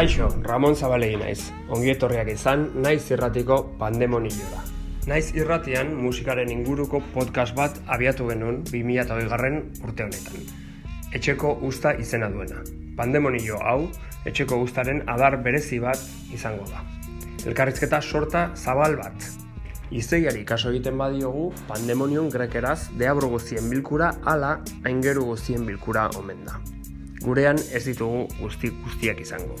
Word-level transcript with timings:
Kaixo, 0.00 0.30
Ramon 0.40 0.72
Zabalegi 0.72 1.18
naiz. 1.20 1.50
Ongi 1.76 1.90
etorriak 1.92 2.30
izan, 2.32 2.62
naiz 2.80 3.02
irratiko 3.12 3.56
pandemoniora. 3.76 4.62
Naiz 5.10 5.34
irratian 5.36 5.90
musikaren 5.92 6.48
inguruko 6.48 7.02
podcast 7.12 7.52
bat 7.58 7.76
abiatu 7.84 8.30
genuen 8.30 8.62
2008 8.70 9.26
garren 9.28 9.58
urte 9.84 10.06
honetan. 10.06 10.46
Etxeko 11.12 11.50
usta 11.68 11.92
izena 12.00 12.30
duena. 12.32 12.62
Pandemonio 12.96 13.58
hau, 13.60 13.90
etxeko 14.24 14.62
ustaren 14.64 15.02
adar 15.04 15.36
berezi 15.44 15.82
bat 15.84 16.00
izango 16.32 16.64
da. 16.70 16.80
Elkarrizketa 17.44 18.00
sorta 18.00 18.46
zabal 18.56 18.96
bat. 19.02 19.26
Izeiari 19.92 20.46
kaso 20.48 20.72
egiten 20.72 20.96
badiogu, 20.96 21.50
pandemonion 21.68 22.32
grekeraz 22.32 22.86
deabro 22.96 23.28
guztien 23.34 23.68
bilkura 23.68 24.14
ala 24.24 24.62
aingeru 24.80 25.26
guztien 25.34 25.68
bilkura 25.68 26.08
omen 26.16 26.40
da. 26.48 26.56
Gurean 27.20 27.60
ez 27.68 27.84
ditugu 27.84 28.24
guzti 28.40 28.72
guztiak 28.80 29.20
izango. 29.20 29.60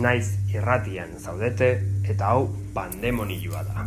Naiz 0.00 0.38
irratian 0.54 1.10
zaudete 1.20 1.66
eta 2.08 2.30
hau 2.32 2.46
pandemonioa 2.74 3.60
da. 3.66 3.84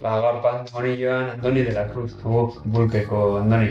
Ba, 0.00 0.16
gaur 0.24 0.40
pandemonioan 0.42 1.30
Andoni 1.36 1.62
de 1.68 1.76
la 1.76 1.86
Cruz, 1.92 2.10
dugu 2.22 2.48
bulpeko 2.64 3.22
Andoni. 3.42 3.70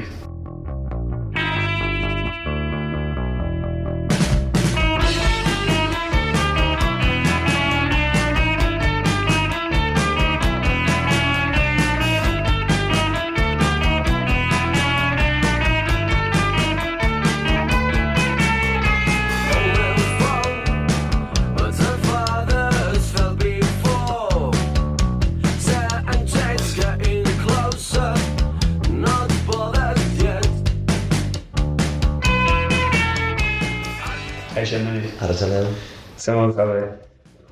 Zemon 36.26 36.54
zaude, 36.54 36.86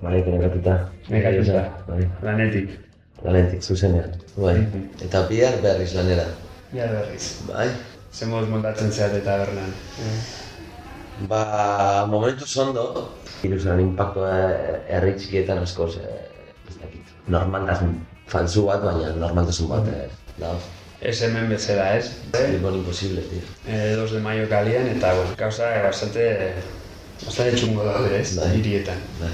bai, 0.02 0.22
nekatuta. 0.26 0.76
nekatuta, 1.10 1.64
Bai, 1.88 2.08
lanetik. 2.26 2.70
lanetik, 3.24 3.62
zuzenean. 3.62 4.12
Bai, 4.36 4.56
Mhm. 4.58 4.88
eta 5.06 5.28
bihar 5.30 5.60
berriz 5.62 5.94
lanera. 5.96 6.24
Ja 6.74 6.88
berriz. 6.92 7.28
Bai, 7.48 7.68
Zemoz 8.14 8.48
montatzen 8.50 8.92
zeat 8.92 9.14
eta 9.14 9.38
berlan. 9.38 9.72
ba, 11.30 12.06
momentu 12.10 12.46
zondo, 12.48 13.10
virusaren 13.44 13.80
impactua 13.80 14.32
herri 14.90 15.14
txikietan 15.18 15.60
askoz, 15.62 15.98
eh, 15.98 16.30
ez 16.70 16.76
dakit, 16.82 17.06
normaltasun 17.28 17.94
falsu 18.28 18.66
bat, 18.66 18.82
baina 18.84 19.12
normaltasun 19.16 19.70
bat, 19.70 19.88
eh, 19.88 20.10
da. 20.40 20.56
Ez 21.02 21.22
hemen 21.22 21.50
bezala, 21.50 21.98
ez? 21.98 22.12
Limon 22.52 22.74
imposible, 22.76 23.22
tío. 23.22 23.42
Eh, 23.68 23.96
2 23.96 24.12
de 24.12 24.20
maio 24.20 24.48
kalian 24.50 24.88
eta 24.88 25.14
bueno, 25.14 25.36
kausa 25.38 25.82
bastante 25.84 26.54
bastante 27.26 27.58
txungo 27.58 27.86
daude, 27.88 28.14
ez? 28.20 28.36
Bai. 28.38 28.52
Hirietan. 28.58 29.02
Bai, 29.22 29.34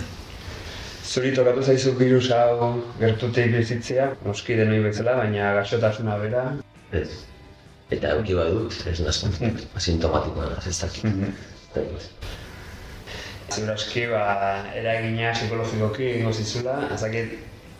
Zuri 1.09 1.31
tokatu 1.33 1.63
zaizu 1.65 1.95
virus 1.97 2.27
hau 2.35 2.83
gertutik 2.99 3.49
bizitzea, 3.55 4.11
noski 4.25 4.57
denoi 4.59 4.77
bezala, 4.83 5.15
baina 5.17 5.53
gaixotasuna 5.57 6.17
bera. 6.21 6.43
ez. 6.93 7.07
Eta 7.89 8.11
euki 8.17 8.35
badut, 8.37 8.75
ez 8.91 8.99
nasko, 9.01 9.31
asintomatikoa 9.79 10.51
naz, 10.51 10.67
ez 10.69 10.77
dakit. 10.77 11.23
Bai, 11.73 11.87
Ziuraski, 13.49 14.05
ba, 14.11 14.25
eragina 14.77 15.31
psikologikoki 15.33 16.05
egingo 16.11 16.33
zizula, 16.33 16.75
azakit 16.93 17.33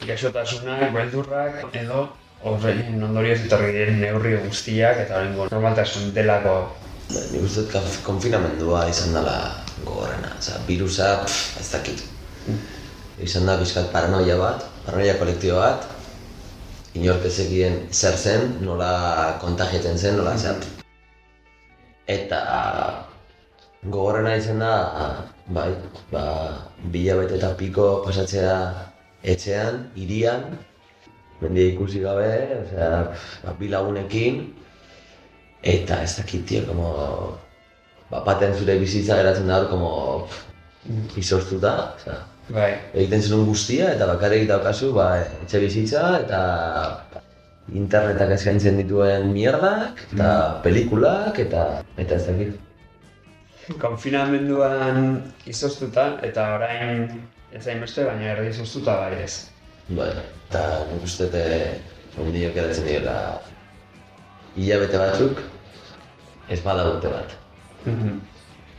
gaixotasunak, 0.07 0.89
beldurrak, 0.95 1.61
edo 1.77 2.07
horrein 2.49 3.03
ondorioz 3.03 3.39
etorri 3.43 3.73
diren 3.75 3.99
neurri 4.01 4.37
guztiak 4.45 5.01
eta 5.05 5.17
horrengo 5.19 5.49
normaltasun 5.51 6.13
delako 6.15 6.59
Ba, 7.09 7.21
Nik 7.33 7.41
uste 7.41 7.63
dut 7.65 7.95
konfinamendua 8.05 8.83
izan 8.91 9.15
dela 9.17 9.33
gogorrena. 9.85 10.33
Osa, 10.37 10.59
virusa, 10.67 11.09
pff, 11.25 11.59
ez 11.59 11.69
dakit. 11.71 12.03
Izan 13.23 13.47
da 13.49 13.57
bizkat 13.59 13.91
paranoia 13.93 14.37
bat, 14.39 14.65
paranoia 14.85 15.17
kolektibo 15.19 15.59
bat. 15.59 15.87
Inork 16.97 17.25
ez 17.29 17.35
zekien 17.37 17.81
zer 17.93 18.17
zen, 18.17 18.55
nola 18.65 19.37
kontagiatzen 19.41 19.97
zen, 19.97 20.17
nola 20.17 20.35
zer. 20.37 20.57
Eta 22.09 22.39
gogorrena 23.83 24.35
izan 24.39 24.63
da, 24.63 24.73
bai, 25.53 25.69
ba, 26.11 26.23
bila 26.93 27.19
bete 27.21 27.37
eta 27.37 27.53
piko 27.59 27.91
pasatzea 28.07 28.55
etxean, 29.23 29.85
hirian, 29.95 30.57
mendia 31.39 31.69
ikusi 31.75 32.01
gabe, 32.03 32.31
osea, 32.63 32.89
ba, 33.43 33.53
bi 33.59 33.69
lagunekin, 33.69 34.41
Eta 35.61 36.03
ez 36.03 36.15
dakit, 36.15 36.45
tio, 36.47 36.63
como... 36.65 37.39
Bapaten 38.09 38.55
zure 38.57 38.77
bizitza 38.81 39.19
geratzen 39.21 39.47
da 39.47 39.59
hor, 39.61 39.69
como... 39.69 39.91
pff, 40.27 41.17
Izoztuta, 41.21 41.73
osea... 41.99 42.19
Bai, 42.49 42.71
Egiten 42.97 43.21
zenun 43.21 43.43
guztia, 43.45 43.91
eta 43.93 44.07
bakarrik 44.09 44.47
daukazu, 44.49 44.93
ba, 44.95 45.11
etxe 45.43 45.61
bizitza, 45.65 46.05
eta... 46.23 46.39
Internetak 47.77 48.31
eskaintzen 48.33 48.79
dituen 48.81 49.27
mierdak, 49.29 50.01
eta 50.09 50.31
pelikulak, 50.63 51.37
eta... 51.45 51.67
Eta 52.01 52.17
ez 52.17 52.25
dakit. 52.25 52.57
konfinamenduan 53.77 55.21
izoztuta 55.45 56.05
eta 56.25 56.45
orain 56.55 57.03
ez 57.53 57.67
hainbeste, 57.67 58.05
baina 58.07 58.31
erdi 58.33 58.49
izoztuta 58.49 58.95
bai 59.03 59.21
ez. 59.23 59.49
Bueno, 59.89 60.23
eta 60.49 60.63
nik 60.89 61.05
uste 61.05 61.27
dut 61.33 62.17
ondiok 62.23 62.55
geratzen 62.55 62.87
dira 62.89 63.15
hilabete 64.55 64.97
batzuk, 64.97 65.43
ez 66.49 66.59
bada 66.65 66.87
urte 66.89 67.13
bat. 67.13 67.37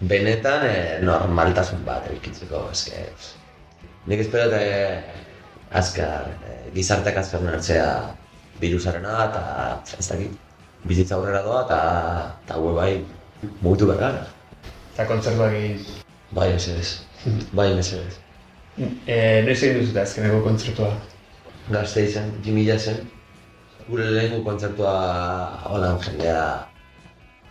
Benetan 0.01 0.67
eh, 0.67 0.99
normaltasun 1.05 1.85
bat 1.85 2.09
eukitzeko, 2.13 2.69
eske... 2.73 3.05
Nik 4.09 4.23
espero 4.25 4.49
eta 4.49 4.61
azkar, 5.77 6.31
eh, 6.49 6.71
gizarteak 6.75 7.21
azkar 7.21 7.45
hartzea 7.53 7.89
virusarena 8.61 9.19
eta 9.27 9.43
ez 9.99 10.07
dakit, 10.09 10.33
bizitza 10.85 11.17
aurrera 11.17 11.43
doa 11.45 11.65
eta 11.67 11.81
eta 12.45 12.57
hau 12.57 12.75
bai 12.77 13.05
mugitu 13.61 13.91
behar. 13.93 14.25
Eta 14.95 15.07
kontzertuak 15.09 15.53
egin. 15.53 15.79
Bai, 16.33 16.53
mesedez. 16.55 17.01
Bai, 17.53 17.73
mesedez. 17.75 18.19
E, 18.81 19.43
noiz 19.45 19.61
egin 19.63 19.81
duzute 19.83 20.01
azkeneko 20.03 20.43
kontzertua? 20.47 20.91
Gazte 21.71 22.05
izan, 22.09 22.33
Jimmy 22.45 22.65
zen. 22.79 23.05
Gure 23.89 24.11
lehenko 24.11 24.45
kontzertua 24.45 24.95
holan 25.69 25.99
jendea 26.01 26.70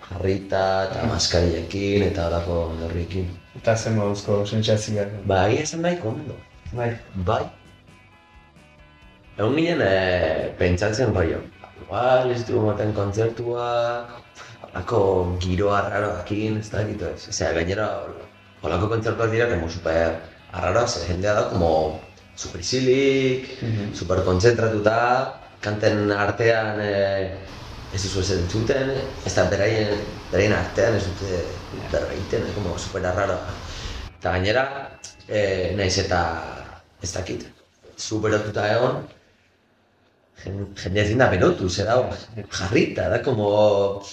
jarrita 0.09 0.63
eta 0.89 1.05
maskariekin 1.09 2.03
eta 2.09 2.27
horako 2.27 2.57
ondorriekin. 2.73 3.29
Eta 3.59 3.75
zen 3.75 3.97
moduzko 3.97 4.45
sentsazioak. 4.45 5.11
Ba, 5.29 5.47
egia 5.49 5.63
esan 5.67 5.81
nahiko 5.85 6.09
ondo. 6.13 6.35
Bai. 6.73 6.91
Bai. 7.27 7.43
Egun 9.39 9.55
ginen 9.55 9.81
e, 9.81 10.51
pentsatzen 10.59 11.13
rollo. 11.15 11.39
Igual 11.83 12.33
ez 12.33 12.41
dugu 12.47 12.65
moten 12.67 12.91
kontzertuak, 12.93 14.17
holako 14.67 14.99
giroa 15.41 15.79
arraroakin, 15.85 16.59
ez 16.59 16.67
da 16.73 16.83
gitu 16.87 17.07
ez. 17.07 17.29
Osea, 17.31 17.53
gainera, 17.55 17.87
holako 18.61 18.89
kontzertuak 18.95 19.31
dira 19.31 19.47
como 19.53 19.69
super 19.69 20.19
arraroa, 20.51 20.87
ze 20.87 21.05
jendea 21.07 21.33
da 21.33 21.49
como 21.49 21.99
super 22.35 22.59
isilik, 22.61 23.47
Mhm. 23.61 23.93
super 23.93 24.23
kontzentratuta, 24.25 24.99
kanten 25.61 26.11
artean 26.11 26.79
e, 26.81 27.31
ez 27.93 28.01
duzu 28.03 28.21
ez 28.21 28.31
entzuten, 28.37 28.91
ez 29.25 29.33
da 29.35 29.45
beraien, 29.49 29.95
beraien 30.31 30.53
artean 30.53 30.95
ez 30.99 31.03
dute 31.07 31.41
berreiten, 31.91 32.45
eh, 32.45 32.53
como 32.55 32.77
super 32.77 33.05
arraroa. 33.05 33.53
Eta 34.19 34.33
gainera, 34.35 34.65
e, 35.27 35.73
naiz 35.77 35.95
eta 35.97 36.19
ez 37.01 37.11
dakit, 37.15 37.47
zu 37.97 38.19
berotuta 38.21 38.67
egon, 38.75 39.03
jen- 40.43 40.67
jendea 40.83 41.03
ezin 41.03 41.17
da 41.17 41.29
berotu, 41.31 41.69
ze 41.69 41.83
da, 41.83 41.97
jarrita, 42.51 43.09
da 43.09 43.21
como 43.23 44.03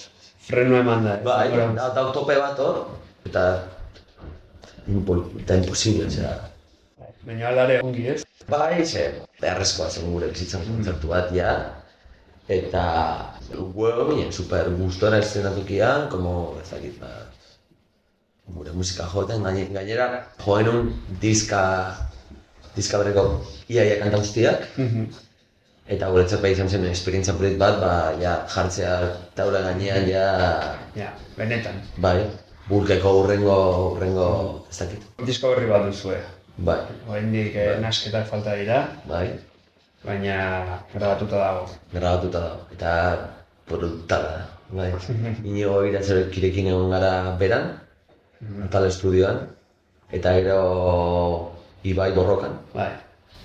Freno 0.47 0.77
eman 0.79 1.03
da. 1.03 1.17
Bai, 1.23 1.49
da, 1.75 1.89
da 1.91 2.11
tope 2.15 2.37
bat 2.39 2.59
hor, 2.59 2.85
eta 3.27 3.41
eta 5.41 5.55
imposible, 5.59 6.05
osea. 6.07 6.31
Baina 7.27 7.49
alare 7.49 7.81
ongi 7.83 8.05
ez? 8.13 8.21
Bai, 8.47 8.85
ze, 8.85 9.09
beharrezkoa 9.41 9.89
zen 9.89 10.11
gure 10.13 10.29
bizitzan 10.31 10.63
kontzertu 10.63 11.09
bat, 11.11 11.33
ja. 11.35 11.51
Eta, 12.47 13.33
huevo, 13.51 14.05
bien, 14.15 14.31
super 14.31 14.69
gustora 14.79 15.17
eszenatukian, 15.19 16.07
como, 16.09 16.55
ez 16.61 16.69
dakit, 16.71 16.95
ba, 17.01 17.09
gure 18.55 18.71
musika 18.71 19.03
joten, 19.11 19.43
gaine- 19.43 19.67
gainera, 19.73 20.05
joen 20.45 20.69
un 20.71 20.91
diska, 21.21 21.61
diska 22.75 23.01
berreko 23.01 23.25
iaia 23.67 23.97
kanta 23.99 24.21
guztiak, 24.21 24.63
eta 25.87 26.07
guretzat 26.11 26.41
bai 26.41 26.53
izan 26.55 26.69
zen 26.71 26.85
esperientzia 26.87 27.33
polit 27.35 27.57
bat, 27.59 27.81
ba, 27.83 27.91
ja, 28.21 28.37
jartzea 28.55 28.93
taula 29.35 29.61
gainean, 29.67 30.07
ja, 30.07 30.27
Ja, 30.95 31.11
benetan. 31.37 31.81
bai, 31.97 32.21
burkeko 32.69 33.11
urrengo, 33.25 33.59
urrengo, 33.97 34.29
ez 34.71 34.79
dakit, 34.85 35.03
Disko 35.27 35.51
berri 35.51 35.67
bat 35.67 35.85
duzue. 35.91 36.17
bai, 36.57 36.79
Oraindik 37.09 37.55
eh, 37.55 37.75
nasketak 37.83 38.25
falta 38.31 38.55
dira, 38.55 38.87
bai, 39.05 39.27
baina 40.07 40.35
grabatuta 40.93 41.35
dago. 41.37 41.65
grabatuta 41.93 42.39
dago, 42.39 42.61
eta 42.73 42.91
brutala 43.67 44.29
da, 44.37 44.45
bai. 44.71 44.91
Inigo 45.43 45.81
iratzerekirekin 45.89 46.67
egon 46.71 46.89
gara 46.95 47.11
beran, 47.39 47.73
atal 48.63 48.87
estudioan, 48.87 49.43
eta 50.11 50.33
gero 50.39 50.61
Ibai 51.87 52.11
borrokan, 52.15 52.55
Bai. 52.73 52.89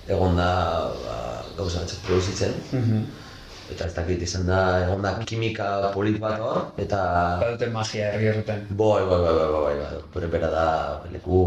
egon 0.09 0.37
da 0.37 0.49
ba, 1.05 1.17
gauza 1.59 1.83
batzuk 1.83 2.01
produzitzen, 2.07 2.55
eta 3.73 3.87
ez 3.87 3.95
dakit 3.95 4.23
izan 4.23 4.47
da, 4.47 4.63
egon 4.87 5.03
da 5.05 5.13
kimika 5.27 5.91
polit 5.95 6.19
bat 6.23 6.41
hor, 6.41 6.65
eta 6.79 7.03
Badute 7.43 7.69
magia 7.75 8.09
herri 8.15 8.29
horretan. 8.33 8.67
boi, 8.71 9.03
boi, 9.07 9.19
boi, 9.21 9.35
boi, 9.39 9.49
boi, 9.53 9.63
bai, 9.63 9.77
bai, 9.83 10.03
bere 10.15 10.27
bera 10.37 10.51
da 10.51 10.67
leku, 11.13 11.45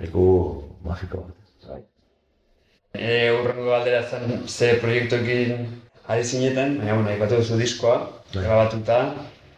leku 0.00 0.26
magiko 0.84 1.16
bat. 1.26 1.32
Bai. 1.34 1.41
E, 2.92 3.30
urrengo 3.32 3.70
galdera 3.70 4.02
zen 4.04 4.42
ze 4.48 4.74
proiektuekin 4.80 5.52
ari 6.12 6.24
zineten, 6.24 6.74
baina 6.78 6.94
bueno, 6.98 7.08
aipatu 7.14 7.38
duzu 7.40 7.56
diskoa, 7.56 7.96
Bai. 8.34 8.42
grabatuta, 8.44 8.98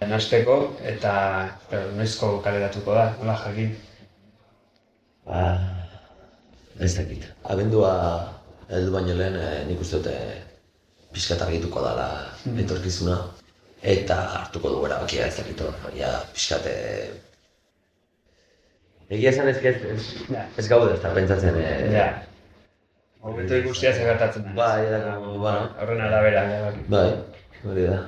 nasteko, 0.07 0.59
eta 0.87 1.15
pero, 1.71 1.89
noizko 1.99 2.39
kaleratuko 2.45 2.95
da, 2.95 3.07
nola 3.21 3.35
jakin. 3.43 3.73
Ba, 5.27 5.43
ez 6.79 6.93
dakit. 6.99 7.25
Abendua 7.51 7.93
heldu 8.69 8.93
baino 8.95 9.15
lehen 9.19 9.37
eh, 9.41 9.65
nik 9.69 9.81
uste 9.83 9.99
dute 10.03 10.15
pixkat 11.15 11.43
argituko 11.47 11.83
dela 11.85 12.09
etorkizuna. 12.61 13.19
Eta 13.85 14.17
hartuko 14.39 14.71
du 14.73 14.85
erabakia 14.87 15.27
ez 15.29 15.35
dakit 15.41 15.61
hor, 15.61 15.75
ja, 15.99 16.13
pixkat... 16.37 16.67
eh, 16.71 17.11
Egia 19.13 19.31
esan 19.35 19.49
ez, 19.51 19.59
ez, 19.61 19.83
ez, 19.93 20.05
Ja. 20.33 20.47
ez 20.59 20.65
gaude 20.69 20.95
ez 20.95 21.03
da 21.03 21.11
pentsatzen. 21.19 21.59
Eh, 21.61 21.91
Ja. 21.93 22.07
Hobeto 23.25 23.57
ikustia 23.57 23.93
ze 23.95 24.05
gertatzen 24.05 24.45
da. 24.45 24.53
Bai, 24.59 24.85
da, 24.91 24.99
como, 25.17 25.39
bueno. 25.39 25.69
Horren 25.81 26.01
arabera, 26.05 26.43
erabaki. 26.45 26.83
Bai, 26.93 27.09
hori 27.65 27.87
da. 27.89 28.01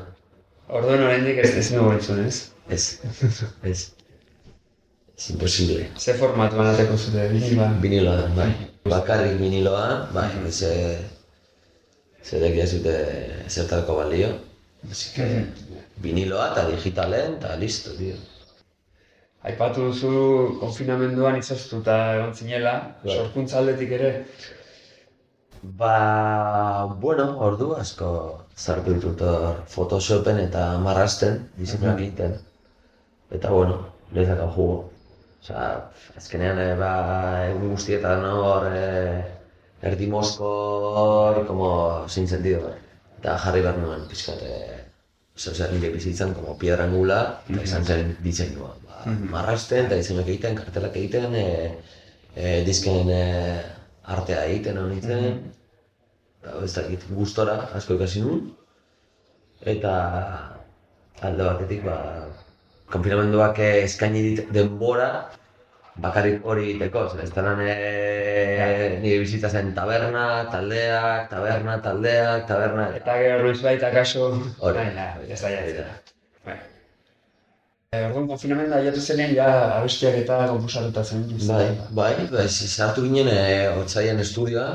Orduan 0.68 1.04
oraindik 1.06 1.38
ez 1.40 1.52
ez 1.56 1.70
nugu 1.72 1.94
entzun, 1.96 2.20
ez? 2.26 2.40
Ez, 2.68 2.84
ez. 3.70 3.78
Ez 5.16 5.30
imposible. 5.32 5.86
Ze 5.96 6.14
formatuan 6.20 6.68
ateko 6.74 6.98
zute? 6.98 7.28
Viniloa 7.80 8.16
da, 8.20 8.26
bai. 8.36 8.50
Bakarrik 8.92 9.38
viniloa, 9.40 9.86
bai, 10.12 10.28
ze... 10.50 10.72
Zerek 12.26 12.58
ez 12.58 12.70
dute 12.74 12.94
zertarako 13.48 13.96
balio. 14.02 14.28
Así 14.90 15.14
que, 15.14 15.26
viniloa 16.02 16.50
eta 16.52 16.66
digitalen, 16.68 17.38
eta 17.38 17.54
listo, 17.56 17.94
tío. 17.96 18.18
Aipatu 19.46 19.88
duzu 19.88 20.12
konfinamenduan 20.60 21.38
izoztuta 21.38 21.96
egon 22.16 22.34
zinela, 22.34 22.74
Bai. 23.04 23.16
sorkuntza 23.16 23.60
aldetik 23.62 23.96
ere. 24.00 24.10
Ba, 25.74 26.84
bueno, 27.00 27.24
ordu 27.42 27.72
asko 27.74 28.08
zartu 28.56 28.92
ditut 28.94 29.22
hor 29.26 29.56
Photoshopen 29.72 30.38
eta 30.38 30.66
marrasten, 30.78 31.40
diseinuak 31.58 31.98
egiten. 31.98 32.36
Eta 33.38 33.50
bueno, 33.50 33.80
lezak 34.14 34.42
hau 34.44 34.50
jugo. 34.56 34.76
Osa, 35.42 35.64
azkenean, 36.20 36.60
e, 36.62 36.68
ba, 36.78 36.92
egun 37.48 37.74
guztietan 37.74 38.22
hor, 38.30 38.68
e, 38.70 38.84
erdi 39.90 40.06
moskor, 40.12 41.42
como, 41.48 41.68
sin 42.08 42.28
sentido. 42.28 42.70
Eta 43.18 43.34
jarri 43.44 43.64
behar 43.66 43.80
nuen, 43.82 44.06
pixkat, 44.10 44.42
e, 44.42 44.82
Oso, 45.36 45.52
zer 45.52 45.72
nire 45.74 45.90
bizitzan, 45.92 46.32
como 46.32 46.54
piedra 46.56 46.86
angula, 46.88 47.18
eta 47.50 47.64
izan 47.66 47.84
zen 47.84 48.14
diseinua. 48.24 48.70
Ba, 48.86 49.02
marrasten, 49.34 49.90
eta 49.90 49.98
diseinuak 49.98 50.30
egiten, 50.30 50.56
kartelak 50.62 50.96
egiten, 51.02 51.34
e, 51.34 51.48
e, 52.36 52.62
disken 52.64 53.10
e, 53.12 53.24
artea 54.14 54.44
egiten 54.50 54.78
hau 54.80 54.86
nintzen. 54.90 55.40
Eta 56.42 56.60
ez 56.64 56.72
dakit, 56.76 57.08
gustora 57.18 57.56
asko 57.78 57.98
ikasi 57.98 58.22
nuen. 58.24 58.44
Eta 59.74 59.94
alde 61.26 61.48
batetik, 61.48 61.82
ba, 61.86 61.98
konfinamenduak 62.92 63.58
eskaini 63.66 64.22
dit 64.28 64.54
denbora 64.54 65.10
bakarrik 66.04 66.44
hori 66.44 66.66
egiteko, 66.70 67.06
zer 67.12 67.22
ez 67.24 67.30
talan 67.32 67.62
e, 67.64 67.76
nire 69.02 69.20
bizitza 69.22 69.48
zen 69.48 69.72
taberna, 69.76 70.26
taldeak, 70.52 71.30
taberna, 71.30 71.78
taldeak, 71.86 72.44
taberna, 72.50 72.90
eta 72.90 72.98
Eta 73.00 73.22
gero 73.22 73.46
noiz 73.46 73.62
baita 73.62 73.92
kaso... 73.94 74.28
Hori. 74.60 74.84
Ez 75.28 75.40
da. 75.40 75.48
Bai. 75.48 75.54
Eh, 75.56 76.05
Orduan 77.94 78.26
konfinamendu 78.28 78.74
aiatu 78.74 79.00
zenean 79.00 79.32
ja 79.36 79.46
abestiak 79.76 80.16
eta 80.22 80.40
konposatuta 80.50 81.04
zen. 81.04 81.22
da? 81.46 81.56
Bai, 81.56 82.14
bai, 82.18 82.26
bai, 82.32 82.46
sartu 82.48 83.04
ginen 83.06 83.30
e, 83.30 83.68
otzaian 83.82 84.18
estudioa, 84.18 84.66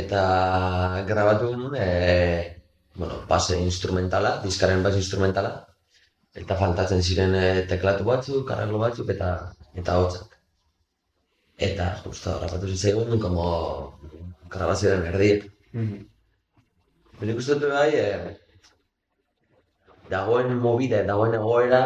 eta 0.00 0.22
grabatu 1.08 1.50
genuen, 1.50 1.74
e, 1.74 2.62
bueno, 2.94 3.20
base 3.28 3.58
instrumentala, 3.58 4.36
diskaren 4.44 4.82
base 4.86 5.02
instrumentala, 5.02 5.52
eta 6.42 6.56
faltatzen 6.62 7.02
ziren 7.02 7.34
e, 7.34 7.46
teklatu 7.72 8.06
batzuk, 8.06 8.50
arreglo 8.54 8.78
batzuk, 8.84 9.10
eta 9.16 9.32
eta 9.74 9.98
hotzak. 9.98 10.38
Eta, 11.58 11.88
justo, 12.04 12.38
grabatu 12.38 12.70
zitzaigun, 12.70 13.18
como 13.18 13.46
grabazioaren 14.48 15.08
erdiek. 15.10 15.48
Mhm. 15.72 16.04
Nik 17.26 17.40
uste 17.42 17.58
dut 17.58 17.72
bai, 17.74 17.90
e, 17.98 18.36
dagoen 20.10 20.56
mobide, 20.62 21.02
dagoen 21.06 21.36
egoera, 21.38 21.82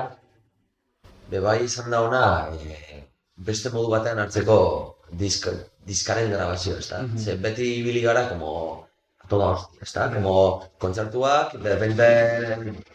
be 1.30 1.40
bai 1.40 1.58
izan 1.64 1.90
da 1.90 2.02
ona, 2.06 2.24
e, 2.54 3.02
beste 3.48 3.72
modu 3.74 3.90
batean 3.92 4.20
hartzeko 4.22 4.56
disk, 5.22 5.48
diskaren 5.86 6.32
grabazio, 6.32 6.78
ezta? 6.78 7.02
Ze 7.18 7.36
beti 7.36 7.68
ibili 7.80 8.02
gara, 8.06 8.28
como, 8.28 8.88
toda 9.28 9.52
hostia, 9.54 9.82
ezta? 9.86 10.08
Como, 10.14 10.34
kontzertuak, 10.78 11.56
de 11.62 11.74
repente, 11.74 12.08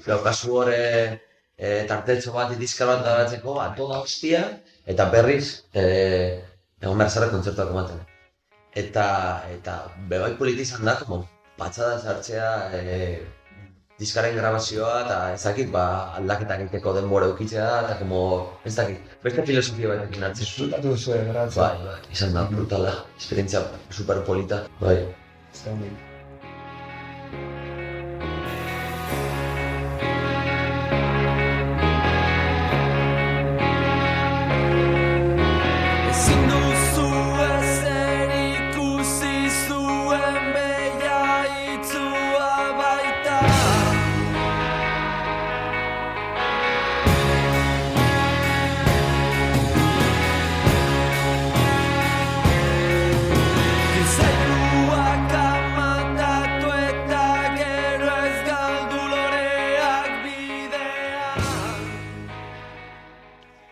daukazu 0.05 0.57
hor, 0.59 0.73
e, 0.73 1.21
e, 1.57 1.85
tartetxo 1.89 2.35
bat, 2.35 2.53
diskar 2.59 2.93
bat 2.93 3.03
grabatzeko, 3.05 3.57
a 3.61 3.71
toda 3.75 4.01
hostia, 4.03 4.43
eta 4.85 5.09
berriz, 5.13 5.63
e, 5.73 5.87
egon 6.81 7.01
behar 7.01 7.11
zara 7.11 7.31
kontzertuak 7.33 7.73
ematen. 7.73 8.03
Eta, 8.77 9.07
eta, 9.49 9.79
bebai 10.11 10.35
politi 10.37 10.67
izan 10.67 10.85
da, 10.85 10.95
como, 11.01 11.23
patxada 11.57 11.97
sartzea, 11.99 12.51
e, 12.77 13.01
diskaren 13.97 14.35
grabazioa 14.37 14.97
eta 15.05 15.17
ez 15.33 15.41
dakit, 15.43 15.71
ba, 15.73 15.85
aldaketak 16.19 16.65
egiteko 16.65 16.93
denbora 16.97 17.29
eukitzea 17.31 17.69
eta 17.85 17.95
como, 18.01 18.19
ez 18.65 18.75
dakit, 18.77 19.15
beste 19.23 19.45
filosofia 19.49 19.93
batekin 19.93 20.27
hartzen. 20.27 20.43
Disfrutatu 20.45 20.93
duzu 20.93 21.15
grabatzen. 21.15 21.63
Bai, 21.63 21.77
bai, 21.87 22.17
izan 22.17 22.37
da 22.37 22.45
brutala, 22.51 22.93
esperientzia 23.17 23.65
super 23.89 24.21
bai. 24.83 24.99
Ez 25.53 25.65
da 25.65 25.79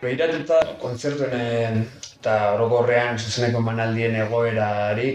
Behiratuta 0.06 0.60
kontzertuen 0.82 1.34
eh, 1.34 1.82
eta 2.20 2.36
orokorrean 2.54 3.18
zuzeneko 3.18 3.60
manaldien 3.64 4.16
egoerari, 4.22 5.10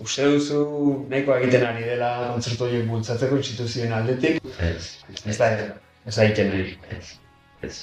uste 0.00 0.30
duzu 0.32 0.64
nahikoa 1.10 1.38
egiten 1.42 1.66
ari 1.68 1.84
dela 1.84 2.10
kontzertu 2.32 2.66
horiek 2.68 2.88
bultzatzeko 2.88 3.38
instituzioen 3.42 3.92
aldetik? 3.98 4.40
Ez, 4.70 4.96
Ez 5.26 5.36
da, 5.36 5.50
Ez 6.08 6.16
egiten 6.18 6.48
nahi. 6.50 6.74
Ez, 6.96 7.06
ez. 7.66 7.76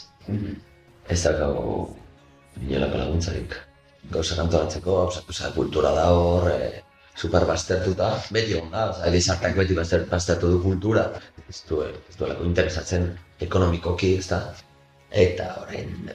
Ez 1.08 1.20
daukagu 1.24 1.75
inolako 2.66 3.01
laguntzarik. 3.04 3.56
Osea, 4.18 4.46
osea, 4.48 5.50
kultura 5.56 5.92
da 5.96 6.08
hor, 6.16 6.48
e, 6.50 6.82
super 7.16 7.46
baztertuta, 7.50 8.10
beti 8.34 8.56
on 8.58 8.72
da, 8.72 8.88
osea, 8.94 9.12
gizarteak 9.13 9.58
beti 9.60 9.77
bazter, 9.77 10.06
baztertu 10.10 10.50
du 10.56 10.62
kultura. 10.63 11.06
Ez 11.48 11.62
du, 11.70 11.84
ez 11.86 12.16
duelako 12.18 12.48
interesatzen 12.48 13.12
ekonomikoki, 13.44 14.16
ez 14.22 14.27
da? 14.32 14.42
Eta 15.17 15.47
orain 15.63 16.12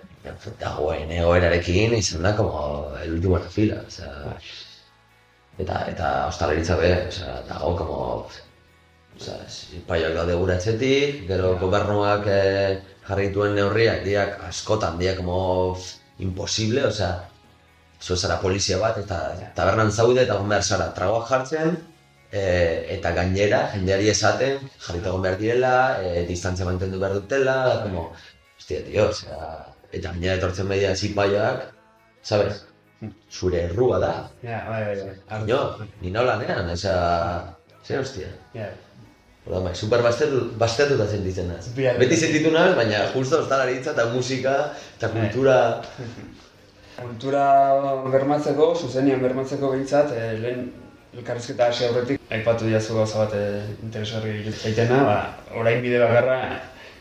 dagoen 0.61 1.11
egoerarekin 1.11 1.97
izan 1.97 2.23
da 2.23 2.37
como 2.37 2.61
el 3.03 3.15
último 3.15 3.37
en 3.39 3.45
la 3.45 3.51
fila, 3.51 3.81
osea, 3.87 4.37
eta 5.65 5.81
eta 5.91 6.11
ostalaritza 6.29 6.77
be, 6.77 6.93
osea, 7.09 7.35
dago 7.49 7.73
como 7.81 7.99
osea, 9.19 9.41
paiak 9.89 10.15
daude 10.19 10.39
gure 10.39 10.55
etxetik, 10.57 11.27
gero 11.33 11.57
gobernuak 11.59 12.29
eh, 12.31 12.81
jarri 13.09 13.29
dituen 13.29 13.57
neurriak 13.59 14.05
diak 14.07 14.39
askotan 14.49 14.99
diak 15.03 15.19
como 15.19 15.77
imposible, 16.19 16.87
osea, 16.87 17.13
zu 18.03 18.17
zara 18.17 18.41
polizia 18.43 18.79
bat 18.79 18.99
eta 18.99 19.19
tabernan 19.57 19.91
zaude 19.91 20.23
eta 20.23 20.39
behar 20.39 20.63
zara 20.63 20.93
tragoak 20.95 21.29
jartzen, 21.29 21.77
e, 22.33 22.43
eta 22.97 23.13
gainera 23.19 23.61
jendeari 23.75 24.09
esaten 24.11 24.59
jarrita 24.87 25.11
egon 25.11 25.27
behar 25.27 25.39
direla, 25.43 25.75
e, 26.03 26.25
distantzia 26.31 26.67
mantendu 26.67 26.99
behar 27.03 27.15
dutela, 27.21 27.57
como, 27.85 28.09
hostia, 28.63 28.83
tio, 28.87 29.09
osea, 29.11 29.49
eta 29.91 30.13
gainera 30.13 30.37
etortzen 30.39 30.69
media 30.71 30.95
zipaiak, 30.95 31.67
sabes? 32.23 32.63
Zure 33.31 33.65
errua 33.67 33.99
da, 33.99 34.13
Ja, 34.45 34.63
bai, 34.69 34.85
bai, 34.87 35.15
bai. 35.27 35.41
Jo, 35.49 35.59
ni 36.01 36.13
nola 36.15 36.37
nean, 36.39 36.71
osea, 36.71 36.99
zer 37.83 38.01
hostia. 38.05 38.31
Ja. 38.55 38.69
Hola, 39.45 39.65
bai, 39.65 39.75
super 39.75 40.05
baztertuta 40.05 41.09
sentitzen 41.09 41.51
naz. 41.51 41.67
Bai. 41.75 41.97
Beti 41.99 42.17
sentitu 42.21 42.53
naz, 42.55 42.77
baina 42.79 43.09
justo 43.15 43.43
ostalaritza 43.43 43.97
eta 43.97 44.07
musika 44.15 44.55
eta 44.99 45.11
kultura... 45.11 45.57
Kultura 46.93 47.45
bermatzeko, 48.13 48.75
zuzenian 48.77 49.23
bermatzeko 49.25 49.73
behintzat, 49.73 50.13
eh, 50.15 50.35
lehen 50.39 50.67
elkarrizketa 51.17 51.71
hasi 51.73 51.87
aurretik, 51.89 52.21
aipatu 52.31 52.69
diazu 52.69 52.95
gauza 52.95 53.25
bat 53.25 53.35
eh, 53.35 53.65
interesgarri 53.83 54.53
zaitena, 54.53 55.01
ba, 55.09 55.17
orain 55.59 55.81
bide 55.83 55.99
bakarra 56.05 56.37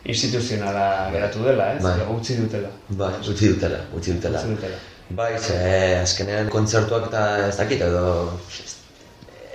instituzionala 0.03 1.10
geratu 1.13 1.43
dela, 1.46 1.74
ez? 1.75 1.84
Bai. 1.84 1.98
Utzi 2.15 2.38
dutela. 2.39 2.70
Bai, 2.89 3.13
utzi 3.22 3.51
dutela, 3.53 3.81
utzi 3.93 4.15
dutela. 4.15 4.39
Utzi 4.41 4.55
dutela. 4.55 4.79
Bai, 5.12 5.31
ze 5.39 6.00
azkenean 6.01 6.50
kontzertuak 6.50 7.10
eta 7.10 7.24
ez 7.50 7.55
dakit 7.58 7.81
edo 7.84 8.03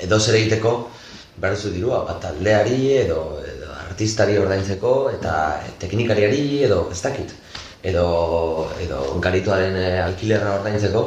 edo 0.05 0.19
zer 0.21 0.37
egiteko 0.37 0.73
behar 1.37 1.57
duzu 1.57 1.73
dirua, 1.73 2.03
bat 2.09 2.21
taldeari 2.21 2.93
edo, 2.99 3.21
edo 3.45 3.73
artistari 3.87 4.37
ordaintzeko 4.41 4.93
eta 5.15 5.33
teknikariari 5.81 6.63
edo 6.69 6.87
ez 6.93 7.01
dakit. 7.03 7.33
Edo, 7.87 8.07
edo 8.83 9.01
garituaren 9.23 9.77
eh, 9.79 10.03
alkilerra 10.03 10.57
ordaintzeko 10.59 11.03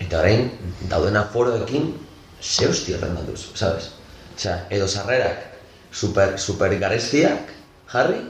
eta 0.00 0.20
orain 0.20 0.48
dauden 0.90 1.16
aforoekin 1.18 1.88
ze 2.40 2.68
hosti 2.68 2.94
horren 2.94 3.16
sabes? 3.54 3.90
Osea, 4.36 4.66
edo 4.70 4.88
sarrerak 4.88 5.42
super, 5.92 6.38
super 6.38 6.78
garestiak 6.78 7.52
jarri 7.92 8.20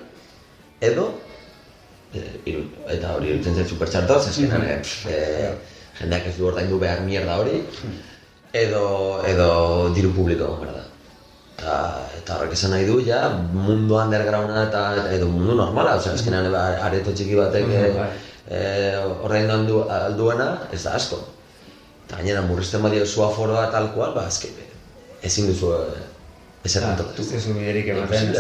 edo 0.83 1.05
eh, 2.15 2.33
iru- 2.51 2.69
eta 2.93 3.15
hori 3.17 3.31
iruditzen 3.33 3.55
zait 3.61 3.69
super 3.71 3.89
txartoz, 3.89 4.27
azkenan 4.33 4.65
eh, 4.69 4.79
pff, 4.83 5.07
eh, 5.09 5.53
jendeak 6.01 6.27
ez 6.29 6.37
du 6.39 6.47
ordaindu 6.51 6.79
behar 6.83 7.01
mierda 7.07 7.39
hori, 7.41 7.61
edo, 8.53 8.85
edo 9.29 9.49
diru 9.97 10.11
publiko 10.17 10.57
behar 10.61 10.75
da. 10.81 10.85
Eta, 11.63 11.75
eta 12.19 12.37
horrek 12.41 12.53
esan 12.57 12.73
nahi 12.75 12.87
du, 12.89 12.97
ja, 13.07 13.21
mundu 13.55 13.95
undergrounda 14.01 14.65
eta 14.67 14.83
edo 15.15 15.29
mundu 15.31 15.55
normala, 15.55 15.95
osea, 16.01 16.17
azkenean 16.19 16.49
eba, 16.51 16.63
areto 16.89 17.13
txiki 17.15 17.37
batek 17.39 17.69
Mhm, 17.69 17.77
eh, 17.85 17.93
bai. 17.99 18.09
eh, 18.51 18.97
ordaindu 19.23 19.55
aldu, 19.55 19.77
alduena, 19.99 20.49
ez 20.73 20.83
da 20.83 20.97
asko. 20.99 21.21
Eta 22.07 22.17
gainera 22.19 22.43
murrizten 22.43 22.83
badio 22.83 23.07
zu 23.07 23.23
aforoa 23.25 23.69
tal 23.71 23.93
kual, 23.95 24.13
ba, 24.17 24.27
azke, 24.27 24.49
ezin 25.23 25.47
duzu 25.53 25.71
eh, 25.77 26.03
ezer 26.67 26.83
Ah, 26.85 26.91
antolatu. 26.97 27.23
Ez 27.23 27.31
duzu 27.33 27.55
biderik 27.55 27.89
ematen. 27.95 28.35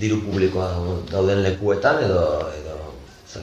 Diru 0.00 0.20
publikoa 0.24 0.68
dauden 1.12 1.42
lekuetan 1.42 2.02
edo 2.04 2.24
edo 2.58 2.70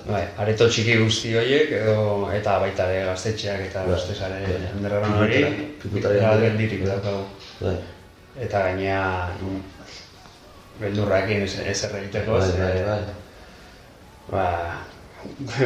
Bai, 0.05 0.21
areto 0.37 0.67
txiki 0.69 0.97
guzti 1.01 1.31
horiek 1.37 1.71
edo 1.73 2.29
eta 2.33 2.59
baita 2.61 2.85
ere 2.91 3.05
gaztetxeak 3.07 3.59
eta 3.71 3.83
Bai. 3.85 3.95
gaztesaren 3.95 4.43
Bai. 4.45 4.59
underground 4.75 5.15
hori 5.17 5.39
Pikutara- 5.39 5.79
pikutara 5.83 6.15
ja, 6.19 6.27
handiak. 6.29 6.51
geldirik 6.51 6.83
daukagu. 6.85 7.23
bai. 7.61 7.75
Eta 8.45 8.59
gainea 8.67 8.99
mm, 9.41 9.61
beldurrakin 10.81 11.41
ez, 11.43 11.55
ezer 11.73 11.95
egiteko, 12.03 12.37
Bai, 12.37 12.51
ze, 12.51 12.57
bai, 12.61 12.83
bai. 12.85 13.01
ba, 14.31 14.45